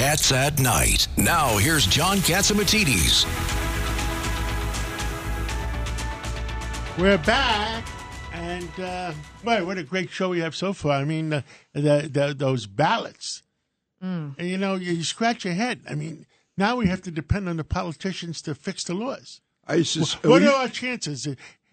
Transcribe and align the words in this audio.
Cats 0.00 0.32
at 0.32 0.58
Night. 0.60 1.08
Now, 1.18 1.58
here's 1.58 1.84
John 1.86 2.16
Catsimatidis. 2.20 3.26
We're 6.98 7.18
back. 7.18 7.84
And, 8.32 8.70
uh, 8.80 9.12
boy, 9.44 9.62
what 9.66 9.76
a 9.76 9.82
great 9.82 10.08
show 10.08 10.30
we 10.30 10.38
have 10.40 10.56
so 10.56 10.72
far. 10.72 10.92
I 10.92 11.04
mean, 11.04 11.34
uh, 11.34 11.42
the, 11.74 12.08
the, 12.10 12.34
those 12.34 12.64
ballots, 12.66 13.42
Mm. 14.02 14.40
you 14.42 14.56
know, 14.56 14.76
you 14.76 15.04
scratch 15.04 15.44
your 15.44 15.52
head. 15.52 15.82
I 15.86 15.94
mean, 15.94 16.24
now 16.56 16.76
we 16.76 16.86
have 16.86 17.02
to 17.02 17.10
depend 17.10 17.46
on 17.50 17.58
the 17.58 17.64
politicians 17.64 18.40
to 18.40 18.54
fix 18.54 18.82
the 18.84 18.94
laws. 18.94 19.42
ISIS. 19.68 20.14
What 20.24 20.42
are 20.42 20.48
our 20.54 20.68
chances? 20.68 21.28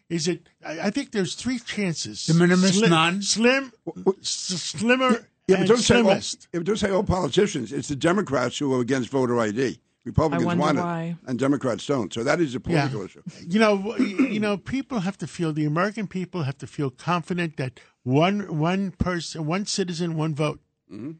Is 0.10 0.28
it? 0.28 0.50
I 0.66 0.80
I 0.88 0.90
think 0.90 1.14
there's 1.14 1.34
three 1.36 1.60
chances. 1.60 2.26
De 2.26 2.34
minimis, 2.34 2.78
Slim, 2.80 2.90
none? 2.90 3.22
Slim, 3.22 3.72
s- 4.20 4.28
slimmer, 4.28 5.26
Yeah, 5.48 5.60
but 5.60 5.68
don't 5.68 5.78
say, 5.78 6.02
all, 6.02 6.10
yeah, 6.10 6.20
but 6.52 6.66
don't 6.66 6.78
say 6.78 6.90
all 6.92 7.04
politicians. 7.04 7.72
It's 7.72 7.88
the 7.88 7.96
Democrats 7.96 8.58
who 8.58 8.74
are 8.76 8.82
against 8.82 9.10
voter 9.10 9.40
ID. 9.40 9.80
Republicans 10.08 10.46
wonder 10.46 10.62
want 10.62 10.78
why. 10.78 11.04
it, 11.22 11.30
and 11.30 11.38
Democrats 11.38 11.86
don't. 11.86 12.14
So 12.14 12.24
that 12.24 12.40
is 12.40 12.56
a 12.56 12.60
political 12.60 13.04
issue. 13.04 13.22
You 13.48 13.60
know, 13.60 13.96
you 13.98 14.40
know, 14.40 14.58
people 14.58 15.00
have 15.00 15.18
to 15.20 15.28
feel. 15.28 15.54
The 15.54 15.66
American 15.66 16.08
people 16.08 16.44
have 16.44 16.58
to 16.60 16.68
feel 16.68 16.90
confident 16.90 17.58
that 17.58 17.80
one 18.04 18.58
one 18.58 18.92
person, 18.92 19.46
one 19.46 19.66
citizen, 19.66 20.16
one 20.16 20.34
vote. 20.34 20.60
Mm-hmm. 20.92 21.12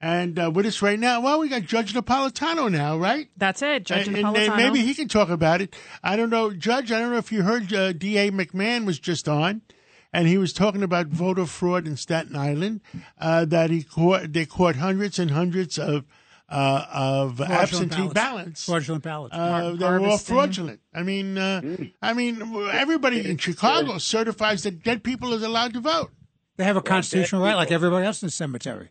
And 0.00 0.38
uh, 0.38 0.50
with 0.52 0.66
us 0.66 0.82
right 0.82 0.98
now, 0.98 1.20
well, 1.20 1.40
we 1.40 1.48
got 1.48 1.62
Judge 1.62 1.94
Napolitano 1.94 2.70
now, 2.70 2.98
right? 2.98 3.28
That's 3.36 3.62
it, 3.62 3.84
Judge 3.84 4.08
and, 4.08 4.16
and 4.16 4.26
Napolitano. 4.26 4.56
maybe 4.56 4.80
he 4.80 4.94
can 4.94 5.08
talk 5.08 5.30
about 5.30 5.60
it. 5.62 5.74
I 6.02 6.16
don't 6.16 6.28
know, 6.28 6.52
Judge. 6.52 6.92
I 6.92 7.00
don't 7.00 7.10
know 7.12 7.18
if 7.18 7.32
you 7.32 7.42
heard 7.42 7.72
uh, 7.72 7.92
D.A. 7.92 8.30
McMahon 8.30 8.84
was 8.84 8.98
just 8.98 9.28
on, 9.28 9.62
and 10.16 10.26
he 10.26 10.38
was 10.38 10.54
talking 10.54 10.82
about 10.82 11.08
voter 11.08 11.44
fraud 11.44 11.86
in 11.86 11.94
Staten 11.94 12.34
Island. 12.34 12.80
Uh, 13.20 13.44
that 13.44 13.68
he 13.68 13.82
caught, 13.82 14.32
they 14.32 14.46
caught 14.46 14.76
hundreds 14.76 15.18
and 15.18 15.30
hundreds 15.30 15.78
of 15.78 16.06
uh, 16.48 16.86
of 16.90 17.36
Fraudulent 17.36 17.60
absentee 17.62 17.96
ballots. 17.96 18.14
ballots. 18.14 18.64
Fraudulent 18.64 19.04
ballots. 19.04 19.34
Uh, 19.34 19.72
they 19.72 19.84
were 19.84 20.00
all 20.00 20.16
fraudulent. 20.16 20.80
I 20.94 21.02
mean, 21.02 21.36
uh, 21.36 21.60
I 22.00 22.14
mean, 22.14 22.40
everybody 22.72 23.28
in 23.28 23.36
Chicago 23.36 23.98
certifies 23.98 24.62
that 24.62 24.82
dead 24.82 25.02
people 25.02 25.34
is 25.34 25.42
allowed 25.42 25.74
to 25.74 25.80
vote. 25.80 26.10
They 26.56 26.64
have 26.64 26.76
a 26.76 26.82
constitutional 26.82 27.42
right, 27.42 27.54
like 27.54 27.70
everybody 27.70 28.06
else 28.06 28.22
in 28.22 28.28
the 28.28 28.32
cemetery. 28.32 28.88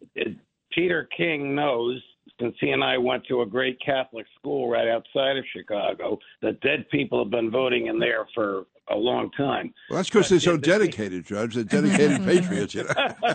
Peter 0.71 1.09
King 1.17 1.55
knows, 1.55 2.03
since 2.39 2.55
he 2.59 2.71
and 2.71 2.83
I 2.83 2.97
went 2.97 3.25
to 3.27 3.41
a 3.41 3.45
great 3.45 3.79
Catholic 3.83 4.25
school 4.37 4.69
right 4.69 4.87
outside 4.87 5.37
of 5.37 5.45
Chicago, 5.55 6.19
that 6.41 6.59
dead 6.61 6.89
people 6.89 7.23
have 7.23 7.31
been 7.31 7.49
voting 7.49 7.87
in 7.87 7.99
there 7.99 8.27
for 8.33 8.65
a 8.89 8.95
long 8.95 9.31
time. 9.31 9.73
Well, 9.89 9.97
that's 9.97 10.09
because 10.09 10.29
they're 10.29 10.39
so 10.39 10.57
dedicated, 10.57 11.25
Judge. 11.25 11.55
They're 11.55 11.63
dedicated 11.63 12.17
patriots. 12.25 12.75
You 12.75 12.83
know? 12.83 13.33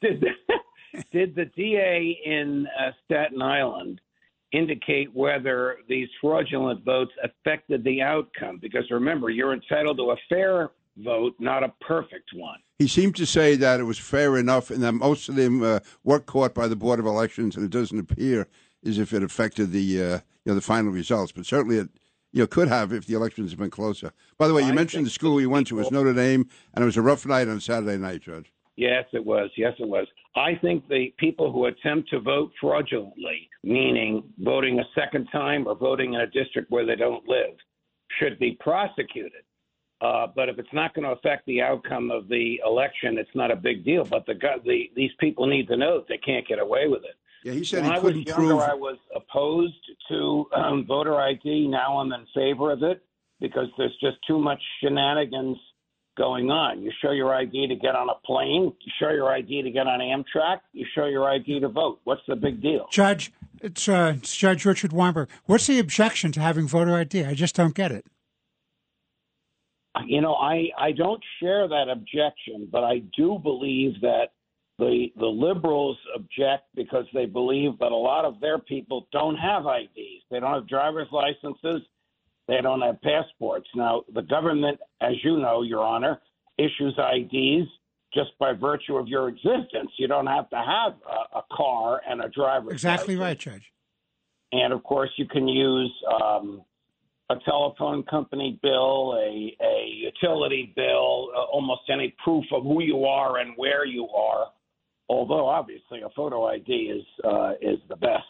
Did, 0.00 0.24
did 1.12 1.34
the 1.34 1.44
DA 1.56 2.20
in 2.24 2.66
uh, 2.78 2.90
Staten 3.04 3.42
Island 3.42 4.00
indicate 4.52 5.14
whether 5.14 5.76
these 5.88 6.08
fraudulent 6.20 6.84
votes 6.84 7.12
affected 7.22 7.84
the 7.84 8.02
outcome? 8.02 8.58
Because 8.60 8.84
remember, 8.90 9.30
you're 9.30 9.52
entitled 9.52 9.98
to 9.98 10.10
a 10.12 10.16
fair 10.28 10.70
vote, 10.98 11.34
not 11.38 11.62
a 11.62 11.72
perfect 11.80 12.30
one. 12.34 12.58
He 12.78 12.88
seemed 12.88 13.16
to 13.16 13.26
say 13.26 13.56
that 13.56 13.80
it 13.80 13.84
was 13.84 13.98
fair 13.98 14.36
enough, 14.36 14.70
and 14.70 14.82
that 14.82 14.92
most 14.92 15.28
of 15.28 15.36
them 15.36 15.62
uh, 15.62 15.80
were 16.04 16.20
caught 16.20 16.54
by 16.54 16.68
the 16.68 16.76
Board 16.76 17.00
of 17.00 17.06
Elections, 17.06 17.56
and 17.56 17.64
it 17.64 17.70
doesn't 17.70 17.98
appear 17.98 18.46
as 18.86 18.98
if 18.98 19.12
it 19.12 19.22
affected 19.22 19.72
the 19.72 20.02
uh, 20.02 20.18
you 20.44 20.52
know 20.52 20.54
the 20.54 20.60
final 20.60 20.92
results. 20.92 21.32
But 21.32 21.46
certainly, 21.46 21.78
it 21.78 21.88
you 22.32 22.40
know 22.40 22.46
could 22.46 22.68
have 22.68 22.92
if 22.92 23.06
the 23.06 23.14
elections 23.14 23.50
had 23.50 23.58
been 23.58 23.70
closer. 23.70 24.12
By 24.38 24.48
the 24.48 24.54
way, 24.54 24.62
you 24.62 24.68
I 24.68 24.74
mentioned 24.74 25.06
the 25.06 25.10
school 25.10 25.40
you 25.40 25.50
went 25.50 25.66
to 25.68 25.76
was 25.76 25.90
Notre 25.90 26.14
Dame, 26.14 26.48
and 26.74 26.82
it 26.82 26.86
was 26.86 26.96
a 26.96 27.02
rough 27.02 27.26
night 27.26 27.48
on 27.48 27.60
Saturday 27.60 27.96
night, 27.96 28.22
Judge. 28.22 28.52
Yes, 28.76 29.06
it 29.12 29.24
was. 29.24 29.50
Yes, 29.56 29.72
it 29.80 29.88
was. 29.88 30.06
I 30.36 30.54
think 30.54 30.86
the 30.86 31.12
people 31.18 31.50
who 31.50 31.66
attempt 31.66 32.10
to 32.10 32.20
vote 32.20 32.52
fraudulently, 32.60 33.50
meaning 33.64 34.22
voting 34.38 34.78
a 34.78 34.84
second 34.94 35.26
time 35.32 35.66
or 35.66 35.74
voting 35.74 36.14
in 36.14 36.20
a 36.20 36.28
district 36.28 36.70
where 36.70 36.86
they 36.86 36.94
don't 36.94 37.26
live, 37.26 37.56
should 38.20 38.38
be 38.38 38.56
prosecuted. 38.60 39.42
Uh, 40.00 40.28
but 40.34 40.48
if 40.48 40.58
it's 40.58 40.72
not 40.72 40.94
going 40.94 41.04
to 41.04 41.10
affect 41.10 41.44
the 41.46 41.60
outcome 41.60 42.10
of 42.10 42.28
the 42.28 42.60
election, 42.64 43.18
it's 43.18 43.34
not 43.34 43.50
a 43.50 43.56
big 43.56 43.84
deal. 43.84 44.04
But 44.04 44.26
the, 44.26 44.34
the 44.64 44.90
these 44.94 45.10
people 45.18 45.46
need 45.46 45.66
to 45.68 45.76
know 45.76 45.98
that 45.98 46.08
they 46.08 46.18
can't 46.18 46.46
get 46.46 46.60
away 46.60 46.86
with 46.86 47.02
it. 47.04 47.16
Yeah, 47.44 47.52
he 47.52 47.64
said 47.64 47.82
when 47.82 47.90
he 47.90 47.96
I 47.96 47.98
was 47.98 48.12
couldn't 48.12 48.28
younger, 48.28 48.46
prove. 48.46 48.60
I 48.60 48.74
was 48.74 48.98
opposed 49.14 49.90
to 50.08 50.46
um, 50.54 50.86
voter 50.86 51.16
ID. 51.20 51.68
Now 51.68 51.98
I'm 51.98 52.12
in 52.12 52.26
favor 52.34 52.70
of 52.72 52.82
it 52.82 53.02
because 53.40 53.68
there's 53.76 53.96
just 54.00 54.16
too 54.26 54.38
much 54.38 54.60
shenanigans 54.80 55.56
going 56.16 56.50
on. 56.50 56.82
You 56.82 56.92
show 57.00 57.12
your 57.12 57.34
ID 57.34 57.68
to 57.68 57.76
get 57.76 57.94
on 57.94 58.08
a 58.08 58.14
plane. 58.26 58.72
You 58.80 58.92
show 59.00 59.10
your 59.10 59.32
ID 59.32 59.62
to 59.62 59.70
get 59.70 59.86
on 59.86 60.00
Amtrak. 60.00 60.58
You 60.72 60.84
show 60.94 61.06
your 61.06 61.28
ID 61.30 61.60
to 61.60 61.68
vote. 61.68 62.00
What's 62.04 62.22
the 62.26 62.36
big 62.36 62.60
deal? 62.60 62.88
Judge, 62.90 63.32
it's, 63.62 63.88
uh, 63.88 64.14
it's 64.16 64.36
Judge 64.36 64.64
Richard 64.64 64.92
Weinberg. 64.92 65.28
What's 65.46 65.68
the 65.68 65.78
objection 65.78 66.32
to 66.32 66.40
having 66.40 66.66
voter 66.66 66.94
ID? 66.96 67.24
I 67.24 67.34
just 67.34 67.54
don't 67.54 67.74
get 67.74 67.92
it. 67.92 68.04
You 70.06 70.20
know, 70.20 70.34
I 70.34 70.68
I 70.78 70.92
don't 70.92 71.22
share 71.40 71.68
that 71.68 71.88
objection, 71.90 72.68
but 72.70 72.84
I 72.84 73.00
do 73.16 73.38
believe 73.42 74.00
that 74.00 74.28
the 74.78 75.08
the 75.16 75.26
liberals 75.26 75.98
object 76.14 76.64
because 76.74 77.04
they 77.12 77.26
believe 77.26 77.78
that 77.80 77.92
a 77.92 77.96
lot 77.96 78.24
of 78.24 78.40
their 78.40 78.58
people 78.58 79.08
don't 79.12 79.36
have 79.36 79.64
IDs. 79.66 80.24
They 80.30 80.40
don't 80.40 80.54
have 80.54 80.68
driver's 80.68 81.08
licenses. 81.10 81.82
They 82.46 82.60
don't 82.62 82.80
have 82.80 83.00
passports. 83.02 83.68
Now, 83.74 84.04
the 84.14 84.22
government, 84.22 84.78
as 85.02 85.12
you 85.22 85.36
know, 85.38 85.62
Your 85.62 85.84
Honor, 85.84 86.20
issues 86.56 86.98
IDs 86.98 87.68
just 88.14 88.30
by 88.38 88.52
virtue 88.52 88.96
of 88.96 89.06
your 89.06 89.28
existence. 89.28 89.90
You 89.98 90.08
don't 90.08 90.26
have 90.26 90.48
to 90.50 90.56
have 90.56 90.94
a, 91.06 91.38
a 91.38 91.42
car 91.52 92.00
and 92.08 92.22
a 92.22 92.28
driver's 92.28 92.72
Exactly 92.72 93.16
license. 93.16 93.46
right, 93.46 93.54
Judge. 93.54 93.72
And 94.52 94.72
of 94.72 94.82
course, 94.82 95.10
you 95.16 95.26
can 95.26 95.46
use 95.46 95.92
um, 96.22 96.62
a 97.30 97.36
telephone 97.44 98.02
company 98.04 98.58
bill, 98.62 99.14
a, 99.18 99.56
a 99.62 99.86
utility 99.86 100.72
bill, 100.74 101.28
uh, 101.36 101.42
almost 101.52 101.82
any 101.92 102.14
proof 102.24 102.44
of 102.52 102.62
who 102.62 102.82
you 102.82 103.04
are 103.04 103.38
and 103.38 103.52
where 103.56 103.84
you 103.84 104.08
are. 104.08 104.46
Although 105.10 105.46
obviously 105.46 106.00
a 106.02 106.08
photo 106.14 106.46
ID 106.46 106.70
is 106.72 107.04
uh, 107.24 107.52
is 107.60 107.78
the 107.88 107.96
best. 107.96 108.24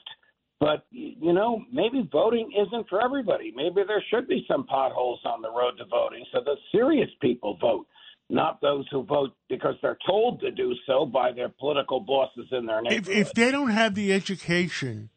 But 0.60 0.86
you 0.90 1.32
know, 1.32 1.62
maybe 1.72 2.08
voting 2.10 2.50
isn't 2.66 2.88
for 2.88 3.00
everybody. 3.02 3.52
Maybe 3.54 3.82
there 3.86 4.02
should 4.10 4.26
be 4.26 4.44
some 4.50 4.64
potholes 4.66 5.20
on 5.24 5.42
the 5.42 5.50
road 5.50 5.72
to 5.78 5.84
voting, 5.84 6.24
so 6.32 6.40
the 6.44 6.56
serious 6.72 7.08
people 7.20 7.56
vote, 7.60 7.86
not 8.28 8.60
those 8.60 8.84
who 8.90 9.04
vote 9.04 9.30
because 9.48 9.74
they're 9.82 9.98
told 10.06 10.40
to 10.40 10.50
do 10.50 10.74
so 10.86 11.06
by 11.06 11.30
their 11.32 11.48
political 11.48 12.00
bosses 12.00 12.46
in 12.50 12.66
their 12.66 12.78
If, 12.78 12.84
neighborhood. 12.90 13.16
if 13.16 13.32
they 13.34 13.50
don't 13.52 13.70
have 13.70 13.94
the 13.94 14.12
education 14.12 15.10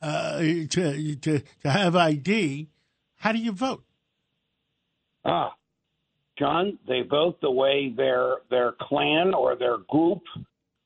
uh, 0.00 0.38
to, 0.38 1.14
to 1.16 1.42
to 1.62 1.70
have 1.70 1.94
ID, 1.94 2.68
how 3.22 3.30
do 3.30 3.38
you 3.38 3.52
vote? 3.52 3.84
Ah, 5.24 5.54
John, 6.36 6.76
they 6.88 7.02
vote 7.02 7.40
the 7.40 7.50
way 7.50 7.94
their 7.96 8.38
their 8.50 8.72
clan 8.80 9.32
or 9.32 9.54
their 9.54 9.78
group 9.88 10.22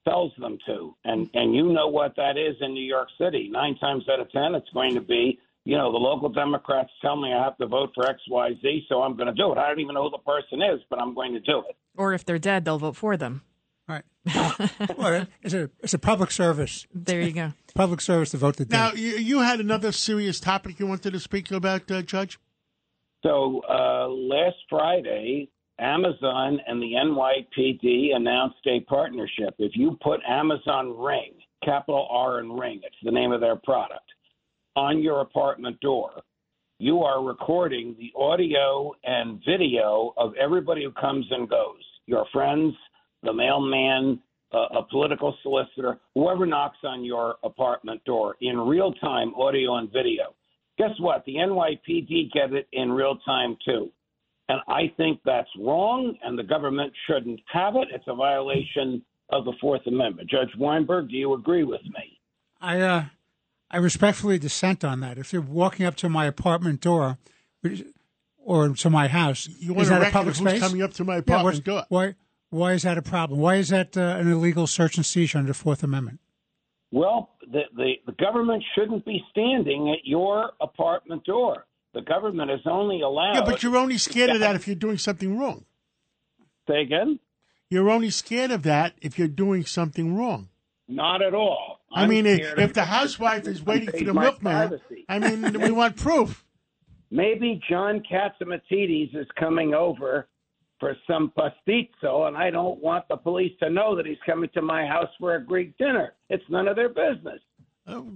tells 0.07 0.33
them 0.39 0.59
to, 0.67 0.95
and 1.05 1.31
and 1.33 1.55
you 1.55 1.73
know 1.73 1.89
what 1.89 2.15
that 2.17 2.37
is 2.37 2.55
in 2.61 2.75
New 2.75 2.85
York 2.85 3.09
City. 3.19 3.49
Nine 3.51 3.75
times 3.79 4.05
out 4.13 4.21
of 4.21 4.31
ten, 4.33 4.55
it's 4.55 4.69
going 4.75 4.95
to 4.95 5.01
be 5.01 5.39
you 5.65 5.79
know 5.79 5.91
the 5.91 5.97
local 5.97 6.29
Democrats 6.29 6.91
tell 7.01 7.17
me 7.17 7.33
I 7.33 7.43
have 7.43 7.57
to 7.57 7.67
vote 7.67 7.93
for 7.95 8.07
X 8.07 8.21
Y 8.29 8.51
Z, 8.61 8.85
so 8.87 9.01
I'm 9.01 9.17
going 9.17 9.29
to 9.29 9.35
do 9.35 9.51
it. 9.53 9.57
I 9.57 9.69
don't 9.69 9.81
even 9.81 9.95
know 9.95 10.03
who 10.03 10.11
the 10.11 10.19
person 10.19 10.61
is, 10.61 10.81
but 10.91 11.01
I'm 11.01 11.15
going 11.15 11.33
to 11.33 11.41
do 11.41 11.63
it. 11.67 11.77
Or 11.97 12.13
if 12.13 12.23
they're 12.27 12.39
dead, 12.39 12.67
they'll 12.67 12.79
vote 12.79 12.97
for 12.97 13.17
them. 13.17 13.41
Right. 13.89 14.03
well, 14.97 15.27
it's 15.43 15.55
a 15.55 15.71
it's 15.81 15.95
a 15.95 15.99
public 15.99 16.33
service. 16.33 16.87
There 16.93 17.21
you 17.21 17.33
go. 17.33 17.53
Public 17.75 18.01
service 18.01 18.31
to 18.31 18.37
vote 18.37 18.57
the 18.57 18.67
Now, 18.69 18.93
you, 18.93 19.11
you 19.17 19.41
had 19.41 19.61
another 19.61 19.93
serious 19.93 20.41
topic 20.41 20.81
you 20.81 20.87
wanted 20.87 21.13
to 21.13 21.21
speak 21.21 21.51
about, 21.53 21.89
uh, 21.91 22.03
Judge. 22.03 22.39
So 23.23 23.63
uh, 23.69 24.09
last 24.09 24.57
Friday, 24.69 25.51
Amazon 25.79 26.59
and 26.67 26.83
the 26.83 26.95
NYPD 26.95 28.17
announced 28.17 28.67
a 28.67 28.81
partnership. 28.81 29.55
If 29.59 29.73
you 29.75 29.97
put 30.03 30.21
Amazon 30.29 30.99
Ring, 30.99 31.35
capital 31.65 32.09
R 32.11 32.39
and 32.39 32.59
Ring, 32.59 32.81
it's 32.83 32.97
the 33.05 33.13
name 33.13 33.31
of 33.31 33.41
their 33.41 33.57
product, 33.57 34.11
on 34.75 35.01
your 35.01 35.21
apartment 35.21 35.79
door, 35.81 36.23
you 36.79 37.03
are 37.03 37.25
recording 37.25 37.95
the 37.99 38.13
audio 38.19 38.93
and 39.05 39.41
video 39.47 40.13
of 40.17 40.35
everybody 40.37 40.83
who 40.85 40.93
comes 40.93 41.27
and 41.31 41.49
goes 41.49 41.83
your 42.07 42.27
friends, 42.33 42.75
the 43.27 43.33
mailman, 43.33 44.19
a, 44.53 44.79
a 44.79 44.83
political 44.91 45.37
solicitor, 45.43 45.99
whoever 46.15 46.47
knocks 46.47 46.79
on 46.85 47.05
your 47.05 47.37
apartment 47.45 48.03
door 48.05 48.37
in 48.41 48.59
real 48.59 48.93
time, 48.95 49.35
audio 49.35 49.77
and 49.77 49.93
video. 49.93 50.35
Guess 50.79 50.91
what? 51.01 51.25
The 51.27 51.35
NYPD 51.35 52.33
get 52.33 52.53
it 52.53 52.69
in 52.73 52.91
real 52.93 53.17
time 53.27 53.57
too. 53.65 53.91
And 54.49 54.61
I 54.69 54.93
think 54.97 55.21
that's 55.25 55.49
wrong, 55.59 56.15
and 56.23 56.39
the 56.39 56.45
government 56.45 56.93
shouldn't 57.09 57.41
have 57.53 57.75
it. 57.77 57.89
It's 57.93 58.05
a 58.07 58.15
violation 58.15 59.03
of 59.31 59.45
the 59.45 59.53
Fourth 59.61 59.85
Amendment. 59.89 60.31
Judge 60.31 60.51
Weinberg, 60.57 61.09
do 61.09 61.17
you 61.17 61.35
agree 61.35 61.65
with 61.65 61.83
me? 61.83 62.19
I 62.61 62.81
uh, 62.81 63.05
I 63.71 63.79
respectfully 63.79 64.39
dissent 64.39 64.85
on 64.85 65.01
that. 65.01 65.19
If 65.19 65.33
you're 65.33 65.43
walking 65.43 65.85
up 65.85 65.97
to 65.97 66.09
my 66.09 66.27
apartment 66.27 66.81
door 66.81 67.19
or 68.39 68.69
to 68.69 68.91
my 68.91 69.09
house, 69.09 69.49
You 69.59 69.73
want 69.75 69.83
is 69.83 69.91
a 69.91 69.95
that 69.95 70.09
a 70.09 70.11
public 70.13 70.35
of 70.35 70.39
who's 70.41 70.49
space? 70.51 70.61
coming 70.61 70.83
up 70.83 70.93
to 70.95 71.05
my 71.05 71.17
apartment 71.17 71.45
what's- 71.45 71.59
door? 71.61 71.85
Why? 71.89 72.15
Why 72.51 72.73
is 72.73 72.83
that 72.83 72.97
a 72.97 73.03
problem? 73.03 73.41
Why 73.41 73.57
is 73.57 73.71
that 73.71 73.97
uh, 73.97 74.01
an 74.01 74.31
illegal 74.31 74.67
search 74.67 74.97
and 74.97 75.05
seizure 75.05 75.39
under 75.39 75.49
the 75.49 75.55
Fourth 75.55 75.83
Amendment? 75.83 76.21
Well, 76.93 77.31
the, 77.41 77.63
the, 77.75 77.95
the 78.07 78.13
government 78.13 78.63
shouldn't 78.75 79.05
be 79.05 79.23
standing 79.31 79.91
at 79.91 80.07
your 80.07 80.53
apartment 80.61 81.25
door. 81.25 81.67
The 81.95 82.03
government 82.03 82.51
is 82.51 82.61
only 82.67 83.01
allowed. 83.01 83.35
Yeah, 83.35 83.45
but 83.45 83.63
you're 83.63 83.77
only 83.77 83.99
scared 83.99 84.31
of 84.31 84.41
that 84.41 84.55
if 84.55 84.67
you're 84.67 84.77
doing 84.77 84.99
something 84.99 85.39
wrong. 85.39 85.65
Say 86.69 86.83
again? 86.83 87.19
You're 87.71 87.91
only 87.91 88.11
scared 88.11 88.51
of 88.51 88.63
that 88.63 88.95
if 89.01 89.19
you're 89.19 89.29
doing 89.29 89.65
something 89.65 90.17
wrong. 90.17 90.49
Not 90.89 91.23
at 91.23 91.35
all. 91.35 91.81
i 91.93 92.03
I'm 92.03 92.11
mean, 92.11 92.27
if, 92.27 92.59
if 92.59 92.75
the 92.75 92.85
housewife 92.85 93.49
is 93.49 93.63
waiting 93.67 93.91
for 93.91 94.05
the 94.05 94.15
milkman. 94.15 94.81
I 95.09 95.19
mean, 95.19 95.61
we 95.61 95.73
want 95.73 95.97
proof. 95.97 96.45
Maybe 97.11 97.61
John 97.69 98.03
Catsimatidis 98.11 99.17
is 99.17 99.27
coming 99.39 99.75
over 99.75 100.29
for 100.79 100.95
some 101.07 101.33
pastitsio, 101.39 102.29
and 102.29 102.37
I 102.37 102.51
don't 102.51 102.83
want 102.83 103.09
the 103.09 103.17
police 103.17 103.53
to 103.63 103.71
know 103.71 103.97
that 103.97 104.07
he's 104.07 104.19
coming 104.27 104.51
to 104.55 104.63
my 104.63 104.87
house 104.87 105.09
for 105.19 105.35
a 105.37 105.45
Greek 105.45 105.77
dinner. 105.79 106.13
It's 106.29 106.45
none 106.51 106.69
of 106.69 106.77
their 106.77 106.89
business. 106.91 107.41
Oh, 107.87 108.13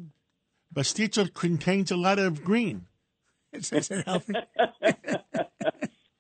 Pastitsio 0.74 1.32
contains 1.32 1.90
a 1.90 1.96
lot 1.96 2.18
of 2.18 2.44
green. 2.44 2.86
Is, 3.52 3.72
is 3.72 3.90
it 3.90 4.04
healthy? 4.06 4.34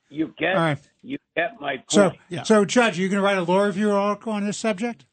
You 0.08 0.34
get, 0.38 0.54
right. 0.54 0.78
you 1.02 1.18
get 1.36 1.60
my 1.60 1.76
point. 1.76 1.90
So, 1.92 2.12
Yeah. 2.28 2.42
so 2.42 2.64
Judge, 2.64 2.98
are 2.98 3.02
you 3.02 3.08
going 3.08 3.20
to 3.20 3.24
write 3.24 3.38
a 3.38 3.42
law 3.42 3.62
review 3.62 3.92
article 3.92 4.32
on 4.32 4.44
this 4.44 4.56
subject? 4.56 5.06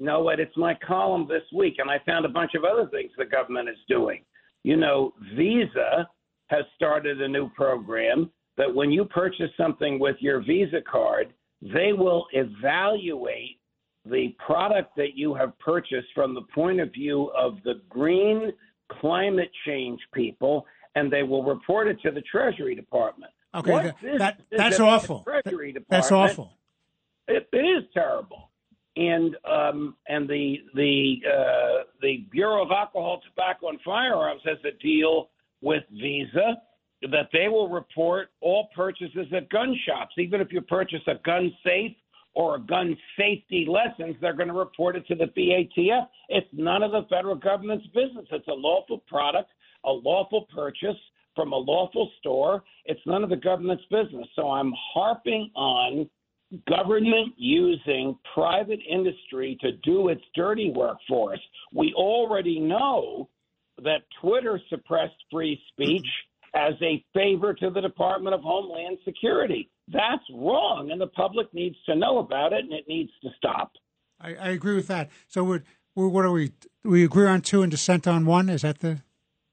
No, 0.00 0.24
but 0.24 0.40
it's 0.40 0.56
my 0.56 0.74
column 0.86 1.26
this 1.28 1.42
week, 1.54 1.74
and 1.78 1.90
I 1.90 1.98
found 2.06 2.24
a 2.24 2.28
bunch 2.30 2.52
of 2.54 2.64
other 2.64 2.86
things 2.88 3.10
the 3.18 3.26
government 3.26 3.68
is 3.68 3.76
doing. 3.88 4.24
You 4.64 4.76
know, 4.76 5.12
Visa 5.36 6.08
has 6.46 6.64
started 6.76 7.20
a 7.20 7.28
new 7.28 7.50
program 7.50 8.30
that 8.58 8.72
when 8.74 8.90
you 8.90 9.04
purchase 9.06 9.50
something 9.56 9.98
with 9.98 10.16
your 10.20 10.40
Visa 10.40 10.80
card, 10.82 11.32
they 11.62 11.92
will 11.94 12.26
evaluate 12.32 13.58
the 14.04 14.34
product 14.44 14.94
that 14.96 15.14
you 15.16 15.32
have 15.34 15.58
purchased 15.58 16.08
from 16.14 16.34
the 16.34 16.42
point 16.54 16.80
of 16.80 16.92
view 16.92 17.30
of 17.36 17.58
the 17.64 17.80
green 17.88 18.52
climate 19.00 19.50
change 19.66 20.00
people, 20.12 20.66
and 20.96 21.10
they 21.12 21.22
will 21.22 21.44
report 21.44 21.88
it 21.88 22.00
to 22.02 22.10
the 22.10 22.22
Treasury 22.22 22.74
Department. 22.74 23.32
Okay, 23.54 23.70
that- 23.70 23.96
that- 24.18 24.40
is 24.50 24.58
that's 24.58 24.76
the 24.78 24.84
awful. 24.84 25.22
Treasury 25.22 25.72
Department, 25.72 25.88
That's 25.88 26.12
awful. 26.12 26.52
it, 27.28 27.48
it 27.52 27.56
is 27.56 27.84
terrible. 27.94 28.50
And 28.96 29.36
um, 29.44 29.94
and 30.08 30.28
the 30.28 30.56
the 30.74 31.22
uh, 31.24 31.84
the 32.02 32.26
Bureau 32.32 32.64
of 32.64 32.72
Alcohol, 32.72 33.20
Tobacco, 33.28 33.68
and 33.68 33.80
Firearms 33.84 34.42
has 34.44 34.58
a 34.64 34.72
deal 34.82 35.30
with 35.60 35.84
Visa 35.92 36.60
that 37.02 37.28
they 37.32 37.48
will 37.48 37.68
report 37.68 38.28
all 38.40 38.68
purchases 38.74 39.26
at 39.34 39.48
gun 39.50 39.76
shops, 39.86 40.14
even 40.18 40.40
if 40.40 40.52
you 40.52 40.60
purchase 40.60 41.00
a 41.06 41.14
gun 41.24 41.52
safe 41.64 41.96
or 42.34 42.56
a 42.56 42.60
gun 42.60 42.96
safety 43.16 43.66
lessons, 43.68 44.16
they're 44.20 44.32
going 44.32 44.48
to 44.48 44.54
report 44.54 44.96
it 44.96 45.06
to 45.06 45.14
the 45.14 45.26
BATF. 45.26 46.06
It's 46.28 46.46
none 46.52 46.82
of 46.82 46.92
the 46.92 47.06
federal 47.08 47.36
government's 47.36 47.86
business. 47.88 48.26
It's 48.30 48.48
a 48.48 48.52
lawful 48.52 48.98
product, 49.06 49.50
a 49.84 49.90
lawful 49.90 50.46
purchase 50.54 50.96
from 51.34 51.52
a 51.52 51.56
lawful 51.56 52.10
store. 52.18 52.64
It's 52.84 53.00
none 53.06 53.22
of 53.22 53.30
the 53.30 53.36
government's 53.36 53.84
business. 53.90 54.26
So 54.34 54.50
I'm 54.50 54.72
harping 54.92 55.50
on 55.54 56.08
government 56.68 57.34
using 57.36 58.18
private 58.34 58.80
industry 58.88 59.56
to 59.60 59.72
do 59.84 60.08
its 60.08 60.22
dirty 60.34 60.72
work 60.74 60.98
for 61.08 61.34
us. 61.34 61.40
We 61.72 61.92
already 61.94 62.58
know 62.58 63.28
that 63.82 64.02
Twitter 64.20 64.60
suppressed 64.68 65.14
free 65.30 65.60
speech 65.72 66.06
as 66.54 66.74
a 66.82 67.04
favor 67.14 67.54
to 67.54 67.70
the 67.70 67.80
Department 67.80 68.34
of 68.34 68.40
Homeland 68.40 68.98
Security. 69.04 69.70
That's 69.88 70.24
wrong, 70.34 70.90
and 70.90 71.00
the 71.00 71.06
public 71.06 71.52
needs 71.54 71.76
to 71.86 71.94
know 71.94 72.18
about 72.18 72.52
it, 72.52 72.64
and 72.64 72.72
it 72.72 72.84
needs 72.88 73.10
to 73.22 73.28
stop. 73.36 73.72
I, 74.20 74.34
I 74.34 74.48
agree 74.48 74.74
with 74.74 74.88
that. 74.88 75.10
So, 75.28 75.44
we're, 75.44 75.62
we're, 75.94 76.08
what 76.08 76.24
are 76.24 76.32
we? 76.32 76.52
We 76.84 77.04
agree 77.04 77.26
on 77.26 77.40
two 77.40 77.62
and 77.62 77.70
dissent 77.70 78.06
on 78.06 78.26
one. 78.26 78.48
Is 78.48 78.62
that 78.62 78.80
the? 78.80 79.02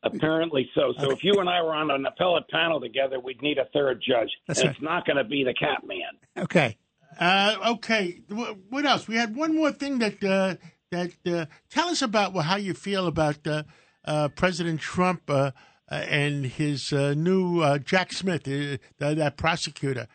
Apparently 0.04 0.70
so. 0.76 0.94
So 1.00 1.10
if 1.10 1.24
you 1.24 1.34
and 1.40 1.50
I 1.50 1.64
were 1.64 1.74
on 1.74 1.90
an 1.90 2.06
appellate 2.06 2.48
panel 2.50 2.80
together, 2.80 3.20
we'd 3.20 3.42
need 3.42 3.58
a 3.58 3.66
third 3.74 4.04
judge. 4.08 4.30
That's 4.48 4.60
and 4.60 4.68
right. 4.68 4.76
it's 4.76 4.84
not 4.84 5.06
going 5.08 5.18
to 5.18 5.24
be 5.24 5.44
the 5.44 5.54
cat 5.56 5.84
man. 5.84 6.44
Okay. 6.44 6.78
Uh, 7.20 7.56
okay, 7.76 8.22
what 8.70 8.86
else? 8.86 9.08
We 9.08 9.16
had 9.16 9.36
one 9.36 9.56
more 9.56 9.72
thing 9.72 10.00
that 10.00 10.24
uh, 10.24 10.56
that 10.92 11.12
uh, 11.26 11.46
tell 11.70 11.88
us 11.88 12.02
about 12.02 12.34
well, 12.34 12.44
how 12.44 12.58
you 12.58 12.74
feel 12.74 13.08
about 13.08 13.46
uh, 13.48 13.64
uh, 14.04 14.28
President 14.30 14.82
Trump 14.82 15.24
uh, 15.30 15.52
and 15.90 16.46
his 16.46 16.92
uh, 16.92 17.14
new 17.16 17.62
uh, 17.62 17.78
Jack 17.78 18.12
Smith, 18.14 18.48
uh, 18.48 18.78
that, 19.00 19.18
that 19.18 19.38
prosecutor. 19.38 20.08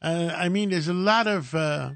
Uh, 0.00 0.32
I 0.34 0.48
mean, 0.48 0.70
there's 0.70 0.88
a 0.88 0.94
lot 0.94 1.26
of. 1.26 1.54
Uh, 1.54 1.92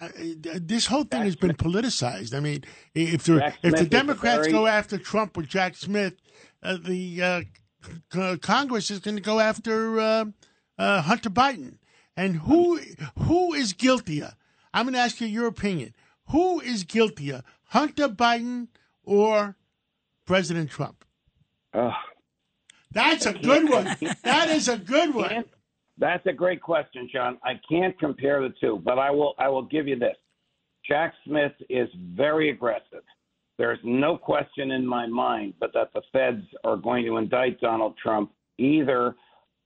uh, 0.00 0.08
this 0.14 0.86
whole 0.86 1.04
thing 1.04 1.22
has 1.22 1.36
been 1.36 1.54
politicized. 1.54 2.34
I 2.34 2.40
mean, 2.40 2.64
if 2.94 3.24
the 3.24 3.38
Jack 3.38 3.58
if 3.62 3.72
the 3.72 3.78
Smith 3.78 3.90
Democrats 3.90 4.38
very- 4.46 4.52
go 4.52 4.66
after 4.66 4.96
Trump 4.98 5.36
with 5.36 5.46
Jack 5.46 5.76
Smith, 5.76 6.14
uh, 6.62 6.78
the 6.82 7.22
uh, 7.22 7.40
c- 8.12 8.38
Congress 8.38 8.90
is 8.90 8.98
going 9.00 9.16
to 9.16 9.22
go 9.22 9.40
after 9.40 10.00
uh, 10.00 10.24
uh, 10.78 11.02
Hunter 11.02 11.30
Biden. 11.30 11.76
And 12.16 12.36
who 12.36 12.80
who 13.18 13.52
is 13.54 13.72
guiltier? 13.72 14.32
I'm 14.72 14.84
going 14.86 14.94
to 14.94 15.00
ask 15.00 15.20
you 15.20 15.26
your 15.26 15.46
opinion. 15.46 15.94
Who 16.28 16.60
is 16.60 16.84
guiltier, 16.84 17.42
Hunter 17.64 18.08
Biden 18.08 18.68
or 19.04 19.56
President 20.26 20.70
Trump? 20.70 21.04
Ugh. 21.74 21.92
That's 22.92 23.26
a 23.26 23.32
good 23.32 23.68
one. 23.68 23.96
That 24.24 24.50
is 24.50 24.68
a 24.68 24.76
good 24.76 25.14
one. 25.14 25.44
That's 25.98 26.24
a 26.26 26.32
great 26.32 26.62
question, 26.62 27.08
John. 27.12 27.38
I 27.44 27.60
can't 27.68 27.98
compare 27.98 28.40
the 28.40 28.54
two, 28.60 28.80
but 28.84 28.98
I 28.98 29.10
will. 29.10 29.34
I 29.38 29.48
will 29.48 29.62
give 29.62 29.86
you 29.86 29.98
this. 29.98 30.16
Jack 30.88 31.14
Smith 31.26 31.52
is 31.68 31.88
very 32.16 32.50
aggressive. 32.50 33.02
There's 33.58 33.78
no 33.84 34.16
question 34.16 34.70
in 34.70 34.86
my 34.86 35.06
mind, 35.06 35.54
but 35.60 35.72
that 35.74 35.92
the 35.92 36.00
feds 36.12 36.42
are 36.64 36.78
going 36.78 37.04
to 37.04 37.18
indict 37.18 37.60
Donald 37.60 37.94
Trump 38.02 38.32
either 38.56 39.14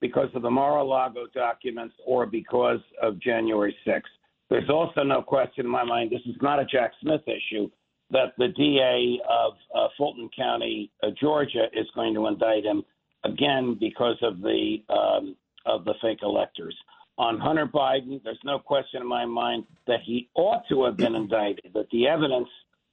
because 0.01 0.29
of 0.35 0.43
the 0.43 0.51
Mar-a-Lago 0.51 1.27
documents 1.33 1.95
or 2.05 2.27
because 2.27 2.81
of 3.01 3.21
January 3.21 3.75
6th. 3.87 4.03
There's 4.51 4.69
also 4.69 5.05
no 5.05 5.23
question 5.23 5.65
in 5.65 5.71
my 5.71 5.85
mind. 5.85 6.11
This 6.11 6.21
is 6.27 6.37
not 6.43 6.59
a 6.59 6.65
Jack 6.65 6.91
Smith 7.01 7.23
issue. 7.27 7.71
That 8.11 8.35
the 8.37 8.49
DA 8.49 9.21
of 9.31 9.53
uh, 9.75 9.89
Fulton 9.97 10.29
County, 10.37 10.91
uh, 11.03 11.09
Georgia, 11.19 11.67
is 11.73 11.87
going 11.95 12.15
to 12.15 12.27
indict 12.27 12.65
him 12.65 12.83
again 13.25 13.77
because 13.79 14.17
of 14.23 14.41
the 14.41 14.77
um, 14.89 15.37
of 15.67 15.85
the 15.85 15.95
fake 16.03 16.21
electors. 16.23 16.77
On 17.17 17.39
Hunter 17.39 17.67
Biden, 17.67 18.21
there's 18.25 18.41
no 18.45 18.59
question 18.59 19.01
in 19.01 19.09
my 19.09 19.25
mind 19.25 19.65
that 19.87 20.01
he 20.05 20.29
ought 20.35 20.63
to 20.69 20.85
have 20.85 20.97
been 20.97 21.15
indicted. 21.15 21.73
That 21.73 21.89
the 21.91 22.09
evidence 22.09 22.49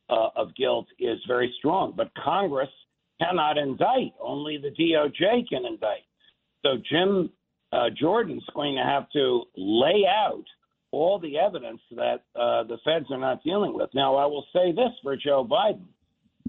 uh, 0.10 0.30
of 0.36 0.56
guilt 0.56 0.88
is 1.00 1.18
very 1.28 1.54
strong, 1.58 1.94
but 1.98 2.12
Congress 2.24 2.70
cannot 3.20 3.58
indict. 3.58 4.14
Only 4.22 4.58
the 4.58 4.70
DOJ 4.70 5.48
can 5.50 5.66
indict. 5.66 6.06
So 6.64 6.78
Jim 6.90 7.32
uh, 7.72 7.90
Jordan's 8.00 8.44
going 8.54 8.76
to 8.76 8.84
have 8.84 9.10
to 9.12 9.44
lay 9.56 10.04
out 10.08 10.44
all 10.92 11.20
the 11.20 11.38
evidence 11.38 11.82
that 11.92 12.24
uh, 12.36 12.64
the 12.64 12.78
feds 12.84 13.06
are 13.12 13.18
not 13.18 13.44
dealing 13.44 13.74
with. 13.74 13.90
Now, 13.94 14.16
I 14.16 14.26
will 14.26 14.46
say 14.54 14.72
this 14.72 14.92
for 15.02 15.16
Joe 15.16 15.48
Biden: 15.50 15.86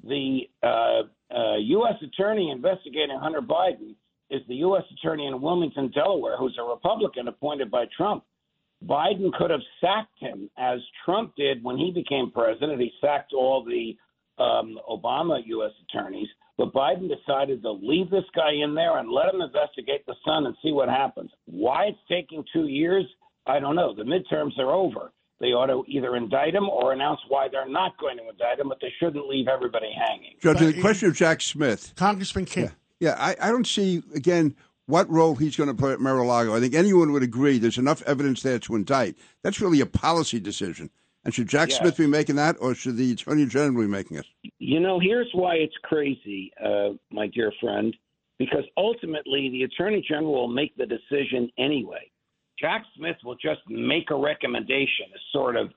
the 0.04 0.40
uh, 0.62 1.02
uh, 1.34 1.56
U.S. 1.56 1.94
attorney 2.02 2.50
investigating 2.50 3.18
Hunter 3.20 3.40
Biden 3.40 3.94
is 4.30 4.42
the 4.48 4.56
U.S. 4.56 4.82
attorney 4.92 5.26
in 5.26 5.40
Wilmington, 5.40 5.90
Delaware, 5.94 6.36
who's 6.36 6.56
a 6.58 6.64
Republican 6.64 7.28
appointed 7.28 7.70
by 7.70 7.84
Trump. 7.96 8.24
Biden 8.86 9.32
could 9.34 9.50
have 9.50 9.60
sacked 9.80 10.18
him 10.18 10.50
as 10.58 10.80
Trump 11.04 11.34
did 11.36 11.62
when 11.62 11.76
he 11.76 11.92
became 11.92 12.30
president. 12.32 12.80
He 12.80 12.90
sacked 13.00 13.32
all 13.32 13.64
the 13.64 13.96
um, 14.42 14.78
Obama 14.90 15.40
U.S. 15.46 15.70
attorneys, 15.88 16.28
but 16.58 16.72
Biden 16.72 17.08
decided 17.08 17.62
to 17.62 17.70
leave 17.70 18.10
this 18.10 18.24
guy 18.34 18.52
in 18.52 18.74
there 18.74 18.98
and 18.98 19.10
let 19.10 19.32
him 19.32 19.40
investigate 19.40 20.04
the 20.06 20.16
son 20.24 20.46
and 20.46 20.56
see 20.62 20.72
what 20.72 20.88
happens. 20.88 21.30
Why 21.46 21.86
it's 21.86 21.98
taking 22.08 22.44
two 22.52 22.66
years, 22.66 23.04
I 23.46 23.60
don't 23.60 23.76
know. 23.76 23.94
The 23.94 24.02
midterms 24.02 24.58
are 24.58 24.72
over. 24.72 25.12
They 25.42 25.48
ought 25.48 25.66
to 25.66 25.82
either 25.88 26.14
indict 26.14 26.54
him 26.54 26.68
or 26.68 26.92
announce 26.92 27.18
why 27.28 27.48
they're 27.50 27.68
not 27.68 27.98
going 27.98 28.16
to 28.18 28.28
indict 28.28 28.60
him, 28.60 28.68
but 28.68 28.78
they 28.80 28.92
shouldn't 29.00 29.26
leave 29.26 29.48
everybody 29.48 29.92
hanging. 29.92 30.36
Judge, 30.40 30.58
But 30.60 30.66
the 30.74 30.80
question 30.80 31.08
of 31.08 31.16
Jack 31.16 31.42
Smith. 31.42 31.92
Congressman 31.96 32.44
King. 32.44 32.70
Yeah, 33.00 33.16
I, 33.18 33.34
I 33.40 33.50
don't 33.50 33.66
see 33.66 34.04
again 34.14 34.54
what 34.86 35.10
role 35.10 35.34
he's 35.34 35.56
going 35.56 35.68
to 35.68 35.74
play 35.74 35.92
at 35.92 35.98
Mar-a-Lago. 35.98 36.54
I 36.54 36.60
think 36.60 36.74
anyone 36.74 37.10
would 37.12 37.24
agree 37.24 37.58
there's 37.58 37.76
enough 37.76 38.02
evidence 38.02 38.42
there 38.42 38.60
to 38.60 38.76
indict. 38.76 39.16
That's 39.42 39.60
really 39.60 39.80
a 39.80 39.86
policy 39.86 40.38
decision. 40.38 40.90
And 41.24 41.34
should 41.34 41.48
Jack 41.48 41.70
Yes. 41.70 41.78
Smith 41.78 41.96
be 41.96 42.06
making 42.06 42.36
that, 42.36 42.56
or 42.60 42.76
should 42.76 42.96
the 42.96 43.10
Attorney 43.10 43.46
General 43.46 43.82
be 43.82 43.88
making 43.88 44.18
it? 44.18 44.26
You 44.60 44.78
know, 44.78 45.00
here's 45.00 45.28
why 45.32 45.56
it's 45.56 45.74
crazy, 45.82 46.52
uh, 46.64 46.90
my 47.10 47.26
dear 47.26 47.52
friend, 47.60 47.96
because 48.38 48.64
ultimately 48.76 49.50
the 49.50 49.64
Attorney 49.64 50.04
General 50.08 50.32
will 50.32 50.48
make 50.48 50.76
the 50.76 50.86
decision 50.86 51.50
anyway. 51.58 52.08
Jack 52.62 52.84
Smith 52.96 53.16
will 53.24 53.34
just 53.34 53.60
make 53.68 54.10
a 54.10 54.16
recommendation 54.16 55.06
to 55.12 55.18
sort 55.32 55.56
of 55.56 55.70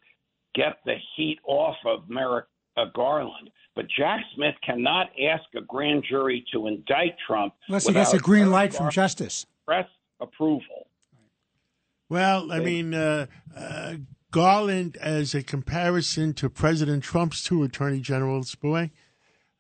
get 0.54 0.78
the 0.86 0.96
heat 1.16 1.40
off 1.48 1.76
of 1.86 2.08
Merrick 2.08 2.46
uh, 2.78 2.86
Garland. 2.96 3.50
But 3.76 3.86
Jack 3.98 4.22
Smith 4.36 4.54
cannot 4.64 5.08
ask 5.20 5.44
a 5.58 5.62
grand 5.62 6.06
jury 6.08 6.46
to 6.54 6.68
indict 6.68 7.16
Trump 7.28 7.54
Unless 7.68 7.88
he 7.88 7.94
gets 7.94 8.14
a 8.14 8.20
green 8.20 8.52
light 8.52 8.74
from 8.74 8.90
justice. 8.92 9.46
Press 9.66 9.88
approval. 10.22 10.88
Well, 12.08 12.52
I 12.52 12.60
mean, 12.60 12.94
uh, 12.94 13.26
uh, 13.58 13.96
Garland 14.32 14.96
as 14.98 15.34
a 15.34 15.42
comparison 15.42 16.34
to 16.36 16.50
President 16.50 17.04
Trump's 17.04 17.44
two 17.44 17.64
attorney 17.64 18.00
generals, 18.00 18.54
boy. 18.54 18.92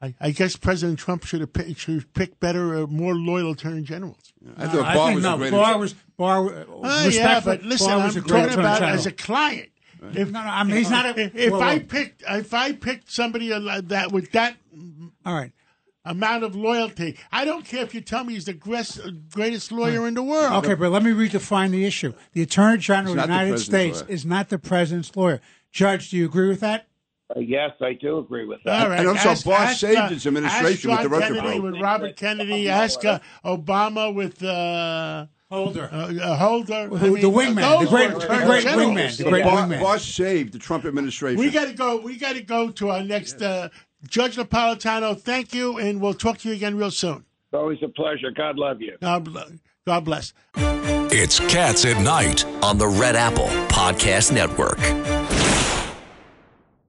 I, 0.01 0.13
I 0.19 0.31
guess 0.31 0.55
President 0.57 0.99
Trump 0.99 1.23
should 1.25 1.39
have 1.41 1.53
picked, 1.53 1.79
should 1.79 2.13
pick 2.13 2.39
better, 2.39 2.83
uh, 2.83 2.87
more 2.87 3.15
loyal 3.15 3.51
attorney 3.51 3.81
generals. 3.81 4.33
I 4.57 4.67
thought 4.67 4.85
I 4.85 4.93
Barr 4.93 5.05
think 5.07 5.15
was 5.15 5.23
no. 5.23 5.35
a 5.35 5.37
great. 5.37 5.51
Barr 5.51 5.77
was 5.77 5.95
Barr. 6.17 6.53
uh, 6.53 6.65
Oh, 6.67 7.09
yeah, 7.09 7.39
but 7.39 7.63
listen, 7.63 7.91
I'm 7.91 8.03
was 8.03 8.15
a 8.17 8.21
great 8.21 8.41
talking 8.43 8.59
about 8.59 8.79
general. 8.79 8.95
as 8.97 9.05
a 9.05 9.11
client. 9.11 9.69
If, 10.13 10.29
No, 10.31 10.41
no, 10.41 10.47
I 10.47 10.63
mean, 10.63 10.75
he's 10.77 10.89
not 10.91 11.05
a- 11.17 11.19
If, 11.19 11.35
if 11.35 11.51
well, 11.53 11.61
I 11.63 11.75
well. 11.77 11.85
picked, 11.87 12.23
if 12.29 12.53
I 12.53 12.73
picked 12.73 13.09
somebody 13.11 13.53
like 13.57 13.87
that 13.87 14.11
with 14.11 14.31
that 14.33 14.57
All 15.25 15.33
right. 15.33 15.51
amount 16.03 16.43
of 16.43 16.55
loyalty, 16.55 17.17
I 17.31 17.45
don't 17.45 17.65
care 17.65 17.81
if 17.83 17.95
you 17.95 18.01
tell 18.01 18.23
me 18.25 18.33
he's 18.33 18.45
the 18.45 18.53
greatest, 18.53 18.99
greatest 19.31 19.71
lawyer 19.71 20.05
in 20.07 20.13
the 20.13 20.21
world. 20.21 20.63
Okay, 20.65 20.75
but 20.75 20.91
let 20.91 21.01
me 21.03 21.11
redefine 21.11 21.71
the 21.71 21.85
issue. 21.85 22.13
The 22.33 22.41
Attorney 22.43 22.77
General 22.79 23.13
of 23.13 23.21
the 23.21 23.27
not 23.27 23.27
the 23.39 23.45
United 23.45 23.59
States 23.63 24.01
lawyer. 24.01 24.09
is 24.11 24.25
not 24.25 24.49
the 24.49 24.59
president's 24.59 25.15
lawyer. 25.15 25.41
Judge, 25.71 26.09
do 26.11 26.17
you 26.17 26.25
agree 26.25 26.49
with 26.49 26.59
that? 26.59 26.87
Uh, 27.36 27.39
yes, 27.39 27.72
I 27.82 27.94
do 27.94 28.20
agree 28.20 28.46
with 28.46 28.60
that. 28.65 28.84
All 28.84 28.89
right. 28.89 29.00
And 29.00 29.08
also, 29.10 29.29
ask, 29.29 29.46
Barr 29.46 29.55
ask, 29.62 29.79
saved 29.79 29.98
uh, 29.98 30.08
his 30.10 30.27
administration 30.27 30.91
ask 30.91 31.03
with 31.03 31.10
the 31.12 31.17
John 31.17 31.22
Russia 31.22 31.34
Kennedy 31.41 31.60
probe. 31.60 31.74
with 31.74 31.82
Robert 31.82 32.15
Kennedy. 32.15 32.70
Ask 32.70 33.03
uh, 33.05 33.20
Obama 33.44 34.13
with 34.13 34.44
uh, 34.44 35.25
Holder. 35.50 35.89
uh, 35.91 36.13
uh, 36.13 36.36
Holder. 36.38 36.88
Who- 36.89 36.98
I 36.98 37.10
mean, 37.10 37.22
the 37.22 37.32
wingman, 37.32 37.79
the 37.84 37.89
great- 37.89 38.12
the 38.12 38.46
great 38.46 38.63
generals. 38.63 38.91
wingman, 38.91 39.17
the 39.17 39.24
great 39.24 39.44
Barr, 39.44 39.67
wingman. 39.67 39.82
Barr 39.82 39.98
saved 40.00 40.53
the 40.53 40.60
Trump 40.60 40.86
administration. 40.86 41.39
We 41.39 41.50
got 41.50 41.65
to 41.65 41.74
go. 41.74 41.98
We 41.98 42.17
got 42.17 42.34
to 42.34 42.41
go 42.44 42.70
to 42.72 42.89
our 42.89 43.01
next 43.03 43.41
uh, 43.41 43.70
Judge 44.08 44.36
Napolitano. 44.38 45.20
Thank 45.20 45.53
you, 45.53 45.79
and 45.79 46.00
we'll 46.01 46.13
talk 46.13 46.38
to 46.39 46.50
you 46.50 46.53
again 46.53 46.77
real 46.77 46.91
soon. 46.91 47.25
It's 47.46 47.53
always 47.55 47.79
a 47.82 47.88
pleasure. 47.88 48.29
God 48.29 48.58
love 48.58 48.82
you. 48.82 48.98
God. 49.01 49.27
God 49.88 50.03
bless. 50.05 50.34
It's 50.58 51.39
Cats 51.39 51.86
at 51.86 52.01
Night. 52.01 52.44
on 52.63 52.77
the 52.77 52.88
Red 52.88 53.15
Apple 53.15 53.48
Podcast 53.67 54.32
Network. 54.32 54.77